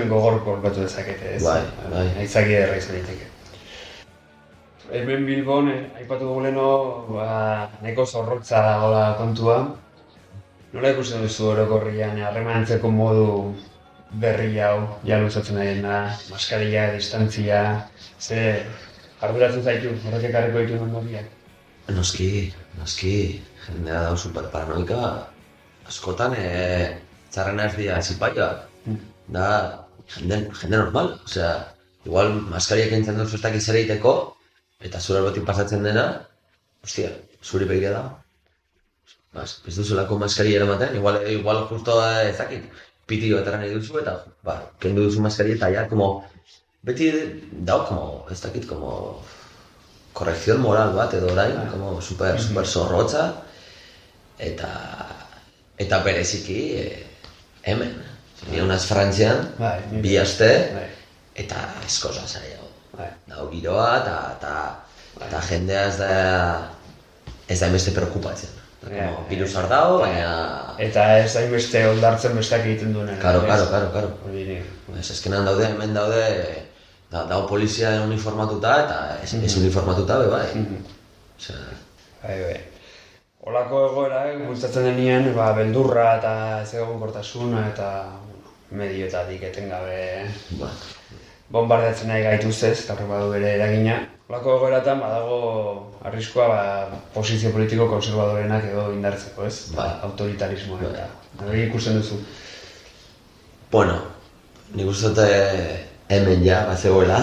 gogor 0.10 0.40
kolpatu 0.46 0.82
dezakete, 0.88 1.36
ez? 1.36 1.44
Bai, 1.44 1.62
bai. 1.92 2.08
Aitzaki 2.24 2.54
ederra 2.56 2.78
izan 2.80 2.96
daiteke. 2.96 3.28
Hemen 4.94 5.25
Bilbon, 5.25 5.68
eh, 5.72 5.84
aipatu 6.00 6.25
dugu 6.32 6.42
leno, 6.48 6.68
ba, 7.10 7.70
neko 7.84 8.06
zorrotza 8.06 8.62
dagoela 8.62 9.16
kontua. 9.20 9.60
Nola 10.74 10.89
ikusten 10.89 11.22
duzu 11.22 11.51
orokorrian 11.51 12.18
harremantzeko 12.18 12.89
modu 12.89 13.25
berri 14.24 14.56
hau, 14.58 14.77
ja 15.06 15.20
luzatzen 15.22 15.60
ari 15.62 15.75
da, 15.84 15.98
maskarilla, 16.32 16.88
distantzia, 16.96 17.60
ze 18.18 18.39
arduratzen 19.22 19.62
zaitu, 19.62 19.92
horrek 20.08 20.25
ekarriko 20.32 20.63
ditu 20.63 20.80
ondoriak. 20.82 21.30
Noski, 21.94 22.30
noski, 22.80 23.13
jendea 23.68 24.01
dau 24.08 24.18
super 24.18 24.50
paranoika, 24.56 25.12
askotan 25.89 26.34
e, 26.39 26.50
txarrena 27.30 27.70
ez 27.70 27.77
dira 27.77 28.01
zipaioak, 28.01 28.65
da 29.38 29.48
jende, 30.15 30.42
jende 30.62 30.77
normal, 30.77 31.13
osea, 31.30 31.53
igual 32.08 32.34
maskariak 32.50 32.98
entzen 32.98 33.22
duzu 33.22 33.38
ez 33.38 33.44
dakit 33.46 33.62
zer 33.62 33.82
egiteko, 33.84 34.18
eta 34.82 35.06
zure 35.06 35.22
albotik 35.22 35.46
pasatzen 35.46 35.86
dena, 35.86 36.10
ostia, 36.82 37.13
zuri 37.46 37.70
begira 37.70 37.94
da. 38.00 38.23
Bas, 39.34 39.62
ez 39.68 39.75
duzulako 39.80 40.18
maskaria 40.22 40.60
eramaten, 40.60 40.96
igual, 40.96 41.22
igual 41.32 41.63
justo 41.70 41.96
eh, 42.06 42.30
ez 42.30 42.38
dakit, 42.38 42.68
pitio 43.10 43.40
eta 43.42 43.58
nahi 43.58 43.72
duzu, 43.74 43.98
eta, 44.04 44.13
ba, 44.46 44.60
kendu 44.80 45.08
duzu 45.08 45.24
maskaria 45.25 45.56
eta 45.58 45.72
ja, 45.74 45.88
como, 45.90 46.24
beti 46.86 47.10
dau, 47.66 47.80
como, 47.88 48.25
ez 48.32 48.38
dakit, 48.44 48.68
como, 48.70 48.92
korrekzion 50.13 50.62
moral 50.62 50.94
bat 50.94 51.13
edo 51.18 51.32
orain, 51.34 51.58
como 51.72 51.96
super, 52.02 52.38
super 52.40 52.68
zorrotza, 52.70 53.24
eta, 54.38 54.70
eta 55.82 56.00
bereziki, 56.06 56.60
eh, 56.78 57.04
hemen, 57.66 57.96
ni 58.52 58.62
unaz 58.62 58.84
Frantzian, 58.86 59.48
Bai, 59.58 59.80
nire- 59.90 60.02
bi 60.06 60.18
aste, 60.22 60.52
Bai, 60.78 60.88
eta 61.42 61.66
eskoza 61.88 62.28
zaio. 62.28 62.62
bai. 62.94 63.10
Dago 63.28 63.50
giroa, 63.50 63.88
eta, 64.04 64.18
eta, 64.38 64.56
eta 65.25 65.42
jendea 65.50 65.88
ez 65.90 65.98
da, 65.98 66.12
ez 67.50 67.60
da 67.60 67.70
beste 67.74 67.92
preokupatzen. 67.96 68.60
Ja, 68.92 69.08
Como, 69.08 69.28
virus 69.30 69.56
hor 69.56 69.70
dago, 69.72 70.00
baina... 70.02 70.75
Eta 70.84 71.06
ez 71.22 71.32
da 71.36 71.44
beste 71.52 71.86
oldartzen 71.88 72.36
besteak 72.36 72.66
egiten 72.68 72.92
duenen. 72.94 73.20
Karo, 73.22 73.44
ez? 73.46 73.48
karo, 73.48 73.70
karo, 73.72 73.92
karo. 73.94 74.34
Ez 75.00 75.10
eskenan 75.13 75.48
daude, 75.48 75.70
hemen 75.70 75.94
daude, 75.96 76.25
da, 77.13 77.24
dago 77.30 77.48
polizia 77.48 77.94
uniformatuta 78.04 78.75
eta 78.84 79.00
ez, 79.24 79.32
ez 79.38 79.56
uniformatuta 79.62 80.20
be 80.24 80.30
bai. 80.34 80.46
Mhm. 80.56 80.84
Osea, 81.40 81.80
Bai, 82.24 82.38
bai. 82.40 82.60
Olako 83.44 83.80
egoera, 83.90 84.22
eh, 84.32 84.38
bultzatzen 84.40 84.86
denean, 84.88 85.25
ba, 85.36 85.50
beldurra 85.58 86.06
eta 86.18 86.34
ez 86.62 86.74
egonkortasuna 86.78 87.66
eta 87.74 87.90
bueno, 88.24 88.54
medioetatik 88.80 89.44
etengabe 89.50 89.98
ba, 90.62 90.70
bombardeatzen 91.52 92.08
nahi 92.08 92.24
gaituztez, 92.24 92.78
eta 92.86 92.96
horrek 92.96 93.12
badu 93.12 93.34
bere 93.36 93.52
eragina. 93.58 93.98
Olako 94.34 94.56
egoeratan 94.58 94.98
badago 94.98 95.40
arriskua 96.10 96.46
ba, 96.50 96.62
posizio 97.13 97.52
politiko 97.54 97.86
konservadorenak 97.86 98.63
edo 98.66 98.88
indartzeko, 98.96 99.46
ez? 99.46 99.75
Bai. 99.78 99.92
Autoritarismoa 100.08 100.80
Bai. 100.80 100.88
eta. 100.90 101.04
Hori 101.46 101.60
ikusten 101.68 102.00
duzu. 102.00 102.18
bueno, 103.72 104.00
nik 104.74 104.90
uste 104.90 105.12
dut 105.13 105.22
eh, 105.28 105.86
hemen 106.10 106.42
ja, 106.46 106.63
bat 106.66 106.82
zegoela. 106.82 107.20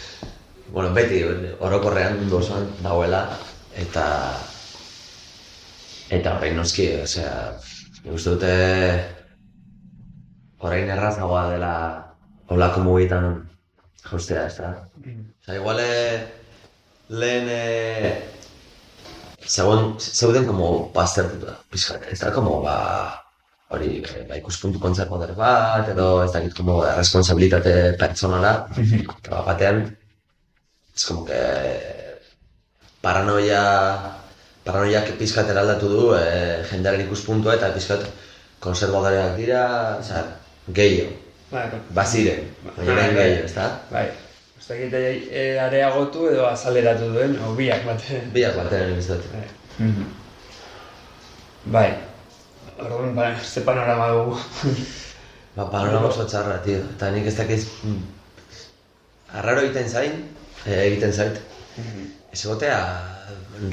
bueno, 0.74 0.92
beti, 0.92 1.22
orokorrean 1.60 2.20
mundu 2.20 2.36
osoan 2.42 2.68
dagoela, 2.82 3.22
eta 3.72 4.04
eta 6.12 6.36
horrein 6.36 6.60
noski, 6.60 6.90
osea, 7.06 7.32
nik 8.04 8.12
uste 8.20 8.36
dute 8.36 8.52
orain 10.60 10.92
errazagoa 10.92 11.48
dela 11.56 11.74
olako 12.52 12.84
mugietan 12.84 13.32
jaustea, 14.10 14.46
ez 14.46 14.56
da? 14.58 14.70
Osa, 15.42 15.56
igual 15.56 15.80
eh, 15.82 16.24
lehen 17.08 17.50
eh, 17.50 18.14
zegoen, 19.46 19.94
zeuden 19.98 20.46
como 20.48 20.90
baztertuta, 20.94 21.58
pizkat, 21.70 22.08
ez 22.12 22.18
da, 22.20 22.32
como, 22.32 22.60
ba, 22.64 22.76
hori, 23.74 23.98
eh, 24.02 24.24
ba, 24.28 24.38
ikuspuntu 24.40 24.80
kontserbadorer 24.82 25.36
bat, 25.38 25.90
edo 25.94 26.08
ez 26.24 26.32
dakit, 26.32 26.56
como, 26.56 26.80
responsabilitate 26.84 27.94
pertsonala, 28.00 28.54
eta 28.78 29.38
bat 29.38 29.48
batean, 29.52 29.84
ez 30.94 31.06
como 31.08 31.24
que 31.28 31.40
paranoia 33.04 33.62
paranoiak 34.64 35.10
pizkatera 35.20 35.60
aldatu 35.60 35.90
du 35.92 36.04
e, 36.16 36.22
jendearen 36.70 37.04
ikuspuntua 37.04 37.58
eta 37.58 37.68
pizkat 37.74 38.06
konservadoreak 38.64 39.36
dira, 39.36 39.64
oza, 39.98 40.22
gehiago, 40.78 41.18
Bai, 41.54 41.64
baziren, 41.94 42.46
baina 42.64 42.76
Bai, 42.82 42.94
orain 42.96 43.14
bai. 43.14 43.24
gehiago, 43.28 43.44
ezta? 43.48 43.66
bai. 43.92 44.06
Ez 44.58 44.66
dakit 44.68 44.94
e, 44.96 45.44
areagotu 45.60 46.26
edo 46.32 46.46
azaleratu 46.48 47.10
duen, 47.14 47.36
o 47.46 47.52
biak 47.58 47.84
batean. 47.86 48.26
Biak 48.34 48.56
batean 48.58 48.94
ez 48.98 49.06
dut. 49.10 49.26
Bai. 49.34 49.46
Bai. 51.76 51.88
Orduan, 52.78 53.14
ba, 53.16 53.28
ze 53.38 53.60
panorama 53.66 54.08
dugu. 54.12 54.38
Ba, 55.56 55.68
panorama 55.70 56.08
oso 56.10 56.24
txarra, 56.26 56.56
tio. 56.64 56.80
Eta 56.96 57.12
nik 57.14 57.28
ez 57.30 57.36
dakiz... 57.38 57.68
mm, 57.86 58.00
Arraro 59.38 59.60
egiten 59.62 59.86
zain, 59.86 60.16
eh, 60.66 60.80
egiten 60.88 61.12
zait. 61.14 61.36
Ez 62.34 62.40
egotea 62.42 62.80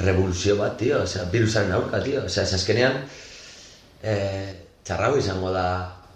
revoluzio 0.04 0.60
bat, 0.60 0.76
tio. 0.78 1.00
Osea, 1.08 1.24
virusaren 1.34 1.74
aurka, 1.74 2.04
tio. 2.06 2.22
Osea, 2.30 2.44
ez 2.46 2.54
azkenean... 2.60 3.00
Eh, 4.04 4.52
txarrago 4.86 5.18
izango 5.18 5.50
da 5.54 5.66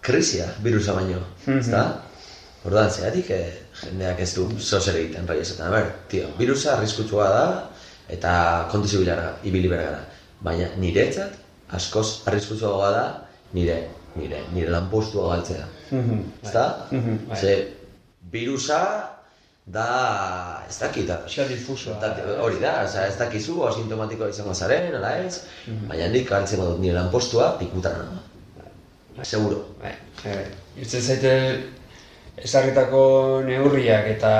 krisia, 0.06 0.46
virusa 0.62 0.94
baino. 0.94 1.18
Ezta? 1.58 1.80
Orduan, 2.66 2.90
zeratik 2.90 3.30
eh, 3.34 3.46
jendeak 3.82 4.20
ez 4.22 4.32
du 4.34 4.46
zozer 4.58 4.96
egiten, 5.00 5.26
rai 5.30 5.38
esaten. 5.42 5.70
Ber, 5.70 5.90
tio, 6.10 6.28
virusa 6.38 6.76
arriskutsua 6.76 7.26
da, 7.30 7.44
eta 8.10 8.32
kontu 8.72 8.90
zibilara, 8.90 9.32
ibili 9.46 9.70
behar 9.70 9.84
gara. 9.90 10.00
Baina 10.46 10.68
niretzat, 10.82 11.34
askoz 11.78 12.06
arriskutsuagoa 12.30 12.90
da, 12.94 13.04
nire, 13.54 13.76
nire, 14.18 14.42
nire 14.54 14.70
lanpostua 14.74 15.28
galtzea. 15.34 15.66
Ezta? 16.42 16.64
Mhm, 16.90 17.18
bai. 17.30 17.40
Ze, 17.40 17.54
virusa 18.32 18.80
da, 19.66 19.86
ez 20.68 20.78
dakit, 20.78 21.06
da, 21.08 21.20
difusoa. 21.48 21.98
da, 22.02 22.14
hori 22.42 22.60
da, 22.62 22.82
oza, 22.84 23.06
ez 23.06 23.16
dakizu, 23.18 23.62
asintomatikoa 23.66 24.28
izango 24.30 24.54
zaren, 24.54 24.94
ala 24.94 25.16
ez, 25.18 25.40
Mhm. 25.66 25.88
baina 25.88 26.08
nik 26.08 26.30
hartzen 26.32 26.58
badut 26.62 26.80
nire 26.80 26.94
lanpostua 26.94 27.56
pikutara 27.58 27.98
nago. 27.98 28.35
Seguro. 29.22 29.64
Bai, 29.80 29.94
bai. 30.24 30.44
Irtzen 30.76 31.02
zaite 31.02 31.32
ezarritako 32.36 33.00
neurriak 33.46 34.10
eta 34.12 34.32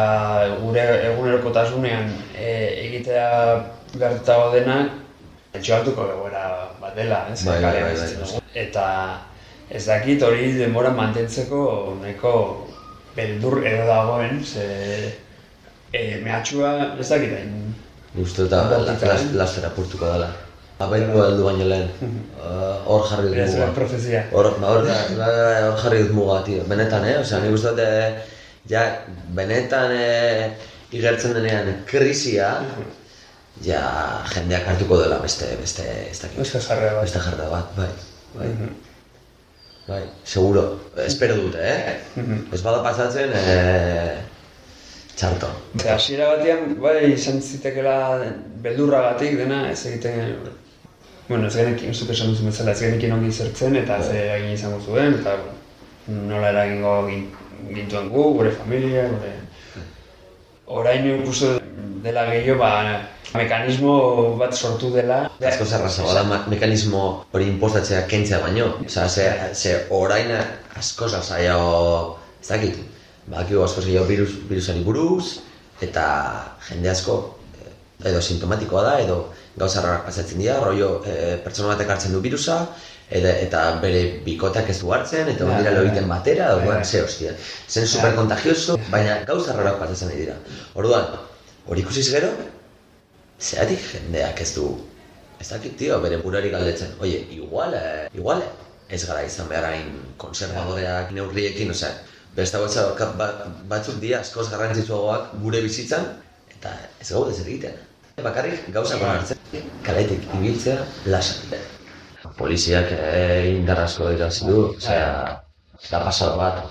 gure 0.60 0.84
egunerokotasunean 1.12 2.10
e, 2.36 2.50
egitea 2.84 3.30
gertatu 3.96 4.52
denak 4.52 5.56
etxoaltuko 5.56 6.04
egoera 6.12 6.44
bat 6.80 6.96
dela, 6.98 7.22
ez? 7.32 7.40
Bai, 7.46 7.60
bai, 7.62 7.80
bai, 7.86 7.94
bai. 7.96 8.42
Eta 8.66 8.86
ez 9.72 9.84
dakit 9.86 10.22
hori 10.22 10.52
denbora 10.58 10.92
mantentzeko 10.94 11.60
nahiko 12.02 12.34
beldur 13.16 13.62
edo 13.64 13.86
dagoen, 13.88 14.42
ze 14.44 14.66
e, 15.92 16.20
mehatxua 16.22 16.72
ez 17.00 17.08
dakit 17.08 17.32
hain. 17.38 17.54
Uste 18.16 18.44
dut 18.44 18.52
da, 18.52 18.66
Bortitza, 18.68 19.08
las, 19.08 19.24
eh? 19.24 19.32
lastera 19.36 19.72
apurtuko 19.72 20.08
dela. 20.12 20.28
Abendu 20.84 21.22
heldu 21.24 21.44
baino 21.46 21.66
lehen, 21.70 21.88
uh, 22.36 22.74
hor 22.92 23.04
jarri 23.08 23.30
dut 23.30 23.38
Ez 23.40 23.52
muga. 23.54 23.68
profezia. 23.78 24.24
Hor, 24.32 24.50
ba, 24.60 24.72
hor, 24.74 24.88
jarri 25.80 26.02
dut 26.04 26.12
muga, 26.12 26.42
tio. 26.44 26.64
Benetan, 26.68 27.06
eh? 27.08 27.14
Osea, 27.22 27.40
nik 27.40 27.54
uste 27.56 27.72
dut, 27.72 27.80
eh, 27.80 28.42
ja, 28.68 28.82
benetan 29.38 29.94
eh, 29.96 30.50
igertzen 30.92 31.32
denean 31.38 31.70
krisia, 31.88 32.50
ja, 33.64 33.80
jendeak 34.34 34.68
hartuko 34.68 34.98
dela 35.00 35.16
beste, 35.22 35.48
beste, 35.62 35.86
ez 36.10 36.18
dakit. 36.20 36.42
Beste 36.42 36.60
jarrera 36.66 36.98
bat. 36.98 37.08
Beste 37.08 37.24
jarrera 37.24 37.48
bat, 37.54 37.72
bai. 37.78 37.88
Bai. 38.36 38.50
Bai, 39.86 40.02
seguro. 40.28 40.66
Espero 41.06 41.38
dute, 41.40 41.62
eh? 41.62 41.96
Ez 42.52 42.60
bada 42.60 42.82
pasatzen, 42.84 43.32
eh, 43.32 44.20
txarto. 45.16 45.48
Hasiera 45.88 46.34
batean, 46.34 46.76
bai, 46.84 46.98
izan 47.14 47.40
zitekela 47.40 47.96
beldurragatik 48.60 49.40
dena, 49.40 49.64
ez 49.72 49.80
egiten... 49.88 50.36
Bueno, 51.28 51.48
ez 51.48 51.54
genekin, 51.58 51.94
zuk 51.94 52.10
esan 52.14 52.30
duzu 52.30 52.44
bezala, 52.46 52.70
ez 52.72 52.80
genekin 52.84 53.12
ongi 53.16 53.32
zertzen, 53.32 53.74
eta 53.80 53.96
ze 54.02 54.18
egin 54.36 54.52
izango 54.54 54.78
zuen, 54.84 55.16
eta 55.20 55.32
nola 56.06 56.52
eragingo 56.52 56.92
gin- 57.08 57.30
gintuen 57.74 58.08
gu, 58.12 58.28
gure 58.38 58.52
familia, 58.54 59.08
gure... 59.10 59.32
Orain 60.66 61.04
ikustu 61.06 61.52
dela 62.02 62.24
gehiago, 62.30 62.58
ba, 62.58 62.70
mekanismo 63.34 63.92
bat 64.38 64.54
sortu 64.54 64.90
dela. 64.94 65.18
Asko 65.50 65.64
zerrazagoa 65.66 66.14
da 66.14 66.22
ma- 66.26 66.40
mekanismo 66.50 67.02
hori 67.32 67.46
impostatzea 67.52 68.02
kentzea 68.10 68.40
baino. 68.42 68.72
Osea, 68.86 69.08
ze, 69.08 69.26
ze 69.54 69.74
orain 69.94 70.30
asko 70.76 71.08
zailago, 71.08 72.18
ez 72.42 72.48
dakit, 72.50 72.78
badakigu 73.30 73.62
asko 73.62 73.82
zailago 73.82 74.06
virus, 74.10 74.34
virusari 74.50 74.82
buruz, 74.86 75.36
eta 75.82 76.06
jende 76.68 76.90
asko 76.90 77.18
eh, 77.62 78.10
edo 78.10 78.20
sintomatikoa 78.22 78.82
da, 78.82 78.96
edo 79.06 79.20
gauza 79.56 79.80
rarak 79.84 80.04
pasatzen 80.06 80.38
dira, 80.38 80.58
rollo 80.60 81.02
eh, 81.06 81.36
pertsona 81.44 81.74
batek 81.74 81.90
hartzen 81.94 82.12
du 82.12 82.20
virusa, 82.20 82.58
eta, 83.10 83.30
eta 83.46 83.60
bere 83.80 84.02
bikoteak 84.26 84.68
ez 84.70 84.78
du 84.80 84.92
hartzen, 84.92 85.28
eta 85.32 85.44
ondira 85.46 85.70
ja, 85.70 85.76
lo 85.78 85.84
ja. 85.84 85.88
egiten 85.90 86.08
batera, 86.10 86.50
Ja, 86.50 86.56
orduan, 86.58 86.82
ja. 86.82 86.84
ze 86.84 87.02
hostia. 87.02 87.32
Zen 87.68 87.86
super 87.86 88.14
contagioso, 88.14 88.76
baina 88.90 89.22
gauza 89.24 89.54
rarak 89.56 89.78
pasatzen 89.80 90.12
dira. 90.16 90.34
Orduan, 90.74 91.06
hori 91.66 91.80
ikusiz 91.86 92.08
gero, 92.12 92.30
Zeratik 93.40 93.80
jendeak 93.92 94.38
ez 94.40 94.54
du, 94.54 94.68
ez 95.40 95.48
dakit, 95.50 95.74
tio, 95.76 95.98
bere 96.00 96.16
burari 96.22 96.48
galdetzen, 96.50 96.94
oie, 97.04 97.18
igual, 97.36 97.74
eh, 97.76 98.06
igual, 98.16 98.40
ez 98.88 99.02
gara 99.04 99.22
izan 99.26 99.48
behar 99.50 99.66
hain 99.72 99.90
konservadoreak 100.16 101.10
neurriekin, 101.12 101.70
osea, 101.70 101.90
beste 102.36 102.56
gauza 102.62 102.86
ka- 102.96 103.12
ba, 103.18 103.26
batzuk 103.68 103.98
dira 104.00 104.20
askoz 104.20 104.48
garrantzitsuagoak 104.50 105.34
gure 105.42 105.60
bizitzan, 105.60 106.06
eta 106.54 106.72
ez 107.00 107.10
gaude 107.10 107.34
zer 107.34 107.46
egiten. 107.48 107.76
Bakarrik 108.16 108.68
gauzak 108.72 109.02
onartzen, 109.04 109.38
kaletik 109.84 110.22
ibiltzea 110.38 110.76
lasai. 111.12 111.58
Poliziak 112.38 112.88
eh, 112.96 113.52
indar 113.58 113.82
asko 113.82 114.08
irazi 114.14 114.46
du, 114.48 114.62
osea, 114.70 115.10
da 115.90 116.00
pasado 116.00 116.38
bat, 116.40 116.62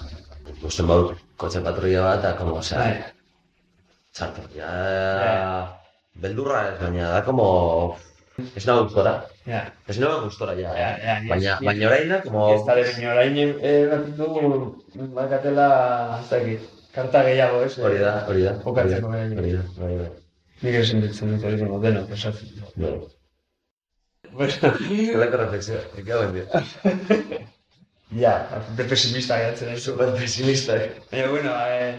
ikusten 0.55 0.89
baut, 0.89 1.13
kotxe 1.37 1.61
patrulla 1.67 2.01
bat, 2.07 2.23
eta 2.23 2.31
como, 2.39 2.57
osea, 2.63 2.81
Bai. 2.81 2.97
txarto, 4.17 4.47
ja... 4.57 4.73
Beldurra 6.25 6.63
ez, 6.71 6.75
baina 6.81 7.11
da 7.13 7.21
como... 7.29 7.45
Ez 8.41 8.65
nago 8.67 8.87
gustora. 8.87 9.13
Ja. 9.47 9.61
Ez 9.87 9.99
nago 10.01 10.25
gustora, 10.25 10.57
ja. 10.59 10.73
Ja, 10.81 10.89
ja, 11.05 11.19
ni- 11.21 11.29
baina, 11.29 11.57
baina 11.69 11.89
orain 11.91 12.13
da, 12.15 12.21
como... 12.25 12.49
Ez 12.55 12.61
da 12.65 12.77
baina 12.81 13.13
orain 13.13 13.41
egin 13.45 14.17
du, 14.17 14.29
bakatela, 15.21 15.69
ez 16.23 16.27
dakit, 16.33 16.69
karta 16.97 17.23
gehiago, 17.29 17.61
ez? 17.69 17.73
Hori 17.79 18.01
da, 18.01 18.17
hori 18.25 18.45
da. 18.49 18.57
Jokatzeko 18.65 19.13
hori 19.13 19.25
gai. 19.25 19.33
da, 19.33 19.41
hori 19.45 19.57
da, 19.61 19.65
hori 19.85 20.03
da. 20.03 20.13
Nik 20.63 20.73
ere 20.73 20.85
sentitzen 20.87 21.33
dut 21.35 21.43
hori 21.47 21.57
denok, 21.59 21.81
denok, 21.83 22.11
esatzen. 22.15 22.63
Bueno, 22.75 23.07
Bueno, 24.35 24.71
Gelako 24.89 25.37
reflexio, 25.37 25.77
en 25.95 26.33
dio. 26.33 26.45
ja, 28.19 28.33
de 28.77 28.83
pesimista 28.83 29.37
geratzen 29.39 29.69
ez. 29.75 29.83
Super 29.83 30.11
pesimista. 30.17 30.75
Baina, 31.11 31.29
bueno, 31.31 31.53
eh, 31.69 31.93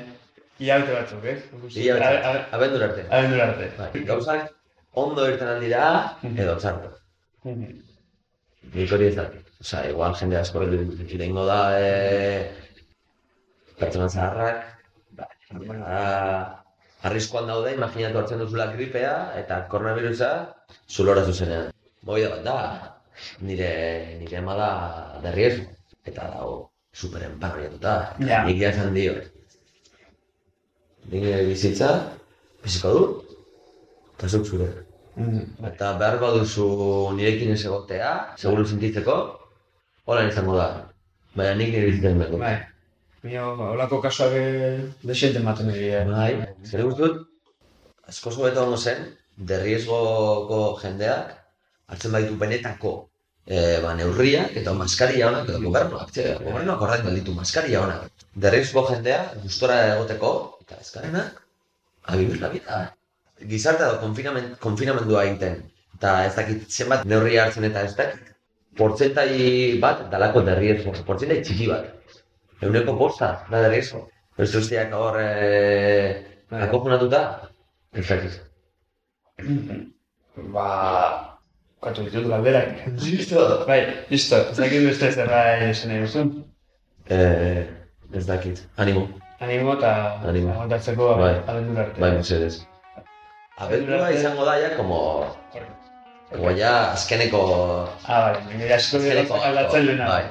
hilabete 0.58 0.92
batzuk, 0.98 1.24
eh? 1.24 1.36
Ia, 1.84 1.96
A- 1.96 2.30
a- 2.32 2.44
abendur 2.58 2.82
arte. 2.88 3.06
Abendur 3.10 3.40
arte. 3.46 3.70
Bai, 3.78 4.04
gauzak 4.10 4.50
ondo 4.92 5.28
irten 5.30 5.48
aldira, 5.54 5.86
edo 6.34 6.56
txarto. 6.60 6.92
Mhm. 7.44 7.72
Nik 8.74 8.92
hori 8.92 9.06
ez 9.12 9.16
dakit. 9.16 9.48
Osa, 9.60 9.86
igual 9.88 10.14
jende 10.20 10.36
asko 10.36 10.62
irengo 10.66 11.46
da, 11.48 11.60
e, 11.80 12.50
pertsona 13.80 14.08
zaharrak, 14.08 14.64
ba, 15.16 15.28
arriskoan 17.02 17.48
daude, 17.50 17.74
imaginatu 17.74 18.20
hartzen 18.20 18.40
duzula 18.42 18.70
gripea, 18.72 19.14
eta 19.40 19.62
koronavirusa 19.72 20.30
zulora 20.88 21.24
zuzenean. 21.24 21.70
Movida 22.06 22.30
bat 22.36 22.44
da, 22.46 22.58
nire, 23.40 23.70
nire 24.20 24.38
ama 24.38 24.56
da 24.56 24.70
de 25.22 25.32
riesgo, 25.34 25.68
eta 26.04 26.30
dago 26.34 26.70
superen 26.94 27.38
parroiatuta. 27.40 27.96
Ja. 28.24 28.44
Nik 28.46 28.60
ja 28.60 28.72
esan 28.72 28.94
dio. 28.94 29.14
Nire 31.12 31.44
bizitza, 31.46 31.90
biziko 32.64 32.92
du, 32.96 33.04
eta 34.16 34.28
zuk 34.28 34.46
zure. 34.46 34.70
Mhm. 35.16 35.66
Eta 35.70 35.92
behar 36.00 36.18
baduzu 36.20 36.68
nirekin 37.16 37.52
ez 37.52 37.64
egotea, 37.64 38.12
seguru 38.36 38.66
sentitzeko, 38.68 39.18
hola 40.04 40.26
izango 40.28 40.56
da. 40.56 40.70
Baina 41.36 41.54
nik 41.54 41.72
nire 41.74 41.92
bizitzen. 41.92 42.40
Bai. 42.40 42.56
Mio, 43.22 43.46
holako 43.72 44.00
kasuak 44.02 44.32
eh, 44.36 44.92
desente 45.02 45.40
ematen 45.40 45.72
dira. 45.72 46.04
Bai, 46.10 46.32
zer 46.64 46.84
guzti 46.84 47.02
dut, 47.02 47.22
asko 48.08 48.30
hobeto 48.30 48.64
gongo 48.64 48.76
zen, 48.76 49.04
derriesgoko 49.36 50.60
jendeak 50.82 51.34
hartzen 51.88 52.12
baditu 52.12 52.36
benetako 52.40 52.92
e, 53.46 53.78
ba, 53.82 53.94
neurriak 53.94 54.56
eta 54.60 54.74
maskaria 54.74 55.28
honak 55.30 55.50
edo 55.50 55.60
gobernuak, 55.64 56.12
txe, 56.14 56.26
gobernuak 56.42 56.82
horrein 56.82 57.10
ditu 57.14 57.34
maskaria 57.34 57.82
honak. 57.84 58.06
Derriesgo 58.46 58.84
jendea 58.90 59.22
gustora 59.42 59.78
egoteko 59.94 60.32
eta 60.64 60.80
ezkarenak, 60.82 61.42
a 62.06 62.16
vivir 62.16 62.40
la 62.40 62.52
vida. 62.54 62.80
Gizartea 63.40 63.92
da 63.92 64.00
konfinamen, 64.00 64.54
konfinamendua 64.60 65.24
egiten. 65.28 65.60
Eta 65.96 66.16
ez 66.26 66.34
dakit 66.36 66.70
zenbat 66.70 67.04
neurria 67.08 67.46
hartzen 67.46 67.68
eta 67.68 67.84
ez 67.86 67.94
dakit. 67.96 68.32
Portzentai 68.76 69.30
bat 69.80 70.02
dalako 70.12 70.42
derriesgo, 70.44 70.92
portzentai 71.06 71.40
txiki 71.44 71.70
bat. 71.70 71.95
Euneko 72.62 72.96
posta, 72.98 73.30
da 73.50 73.62
derriesgo. 73.66 74.06
Beste 74.38 74.60
guztiak 74.60 74.92
hor 74.96 75.20
e, 75.20 75.30
Bai. 76.50 76.62
akofunatuta, 76.68 77.22
ez 77.92 78.06
dakit. 78.08 78.42
Ba, 80.52 80.68
Katu 81.86 82.02
ditut 82.08 82.24
galderak. 82.30 82.86
Listo. 82.98 83.42
Bai, 83.68 83.80
listo. 84.10 84.40
Ez 84.50 84.56
dakit 84.58 84.86
beste 84.88 85.12
zerra 85.12 85.42
esan 85.68 85.92
nahi 85.92 86.02
duzun. 86.02 86.32
Eh, 87.12 87.62
ez 88.16 88.24
dakit. 88.26 88.64
Animo. 88.82 89.06
Animo 89.44 89.76
eta 89.76 89.92
aguantatzeko 90.24 91.12
Bai. 91.20 91.34
abendura 91.46 91.84
arte. 91.84 92.00
Bai, 92.00 92.10
mesedez. 92.16 92.54
Abendua 93.58 94.10
izango 94.12 94.44
da 94.48 94.58
ja, 94.60 94.74
como... 94.76 94.98
Como 96.32 96.50
ja 96.58 96.92
azkeneko... 96.92 97.40
Ah, 98.04 98.32
bale, 98.32 98.58
nire 98.58 98.74
asko 98.74 98.98
dira 98.98 99.22
aldatzen 99.22 99.86
lehena. 99.86 100.08
Bai. 100.08 100.24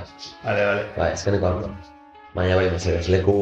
Bale, 0.43 0.65
bale. 0.71 0.87
Bai, 0.97 1.11
azkeneko 1.13 1.53
arko. 1.53 1.75
Baina 2.35 2.55
bai, 2.59 2.65
mesedez, 2.71 3.05
leku, 3.07 3.33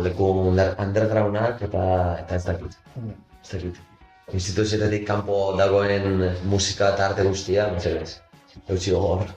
leku 0.00 0.26
under, 0.48 0.70
undergroundak 0.80 1.60
eta, 1.66 1.82
eta 2.22 2.36
ez 2.38 2.44
dakit. 2.46 2.76
Ez 3.44 3.50
dakit. 3.50 3.80
Instituzioetetik 4.38 5.04
kanpo 5.08 5.40
dagoen 5.58 6.22
musika 6.48 6.94
eta 6.94 7.10
arte 7.10 7.26
guztia, 7.28 7.68
mesedez. 7.74 8.14
Eutxi 8.66 8.94
gogor. 8.94 9.34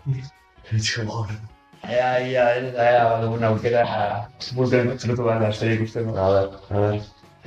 Eutxi 0.72 1.04
gogor. 1.04 1.34
Ea, 1.82 2.12
ia, 2.30 2.46
ez, 2.56 2.72
ea, 2.86 3.04
dugun 3.24 3.44
aukera 3.50 3.84
bulten 4.56 4.94
zelutu 4.98 5.26
bat 5.28 5.44
lasterik 5.44 5.82
ikusteko. 5.82 6.16
A 6.16 6.30
ber, 6.36 6.56
a 6.70 6.86
ber. 6.86 7.02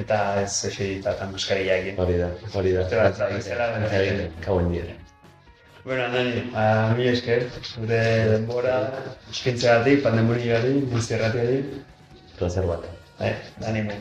Eta 0.05 0.21
ez 0.43 0.53
esi 0.69 0.91
eta 0.99 1.31
maskariakin. 1.33 1.97
Hori 2.03 2.19
da, 2.19 2.29
hori 2.53 2.77
da. 2.77 2.85
Beste 2.85 3.01
bat, 3.01 3.25
bezala, 3.39 3.73
Egin, 4.03 4.25
kauen 4.45 4.73
dira. 4.75 4.99
Bueno, 5.85 6.05
Andani, 6.07 6.51
ba, 6.51 6.95
mi 6.97 7.07
esker, 7.11 7.43
zure 7.61 7.99
denbora, 8.31 8.77
eskintzeagatik, 9.35 10.01
pandemoniagatik, 10.07 10.87
guzti 10.95 11.19
erratiagatik. 11.19 11.75
Placer 12.39 12.65
bat. 12.71 12.87
Bai, 13.19 13.35
animo. 13.69 13.99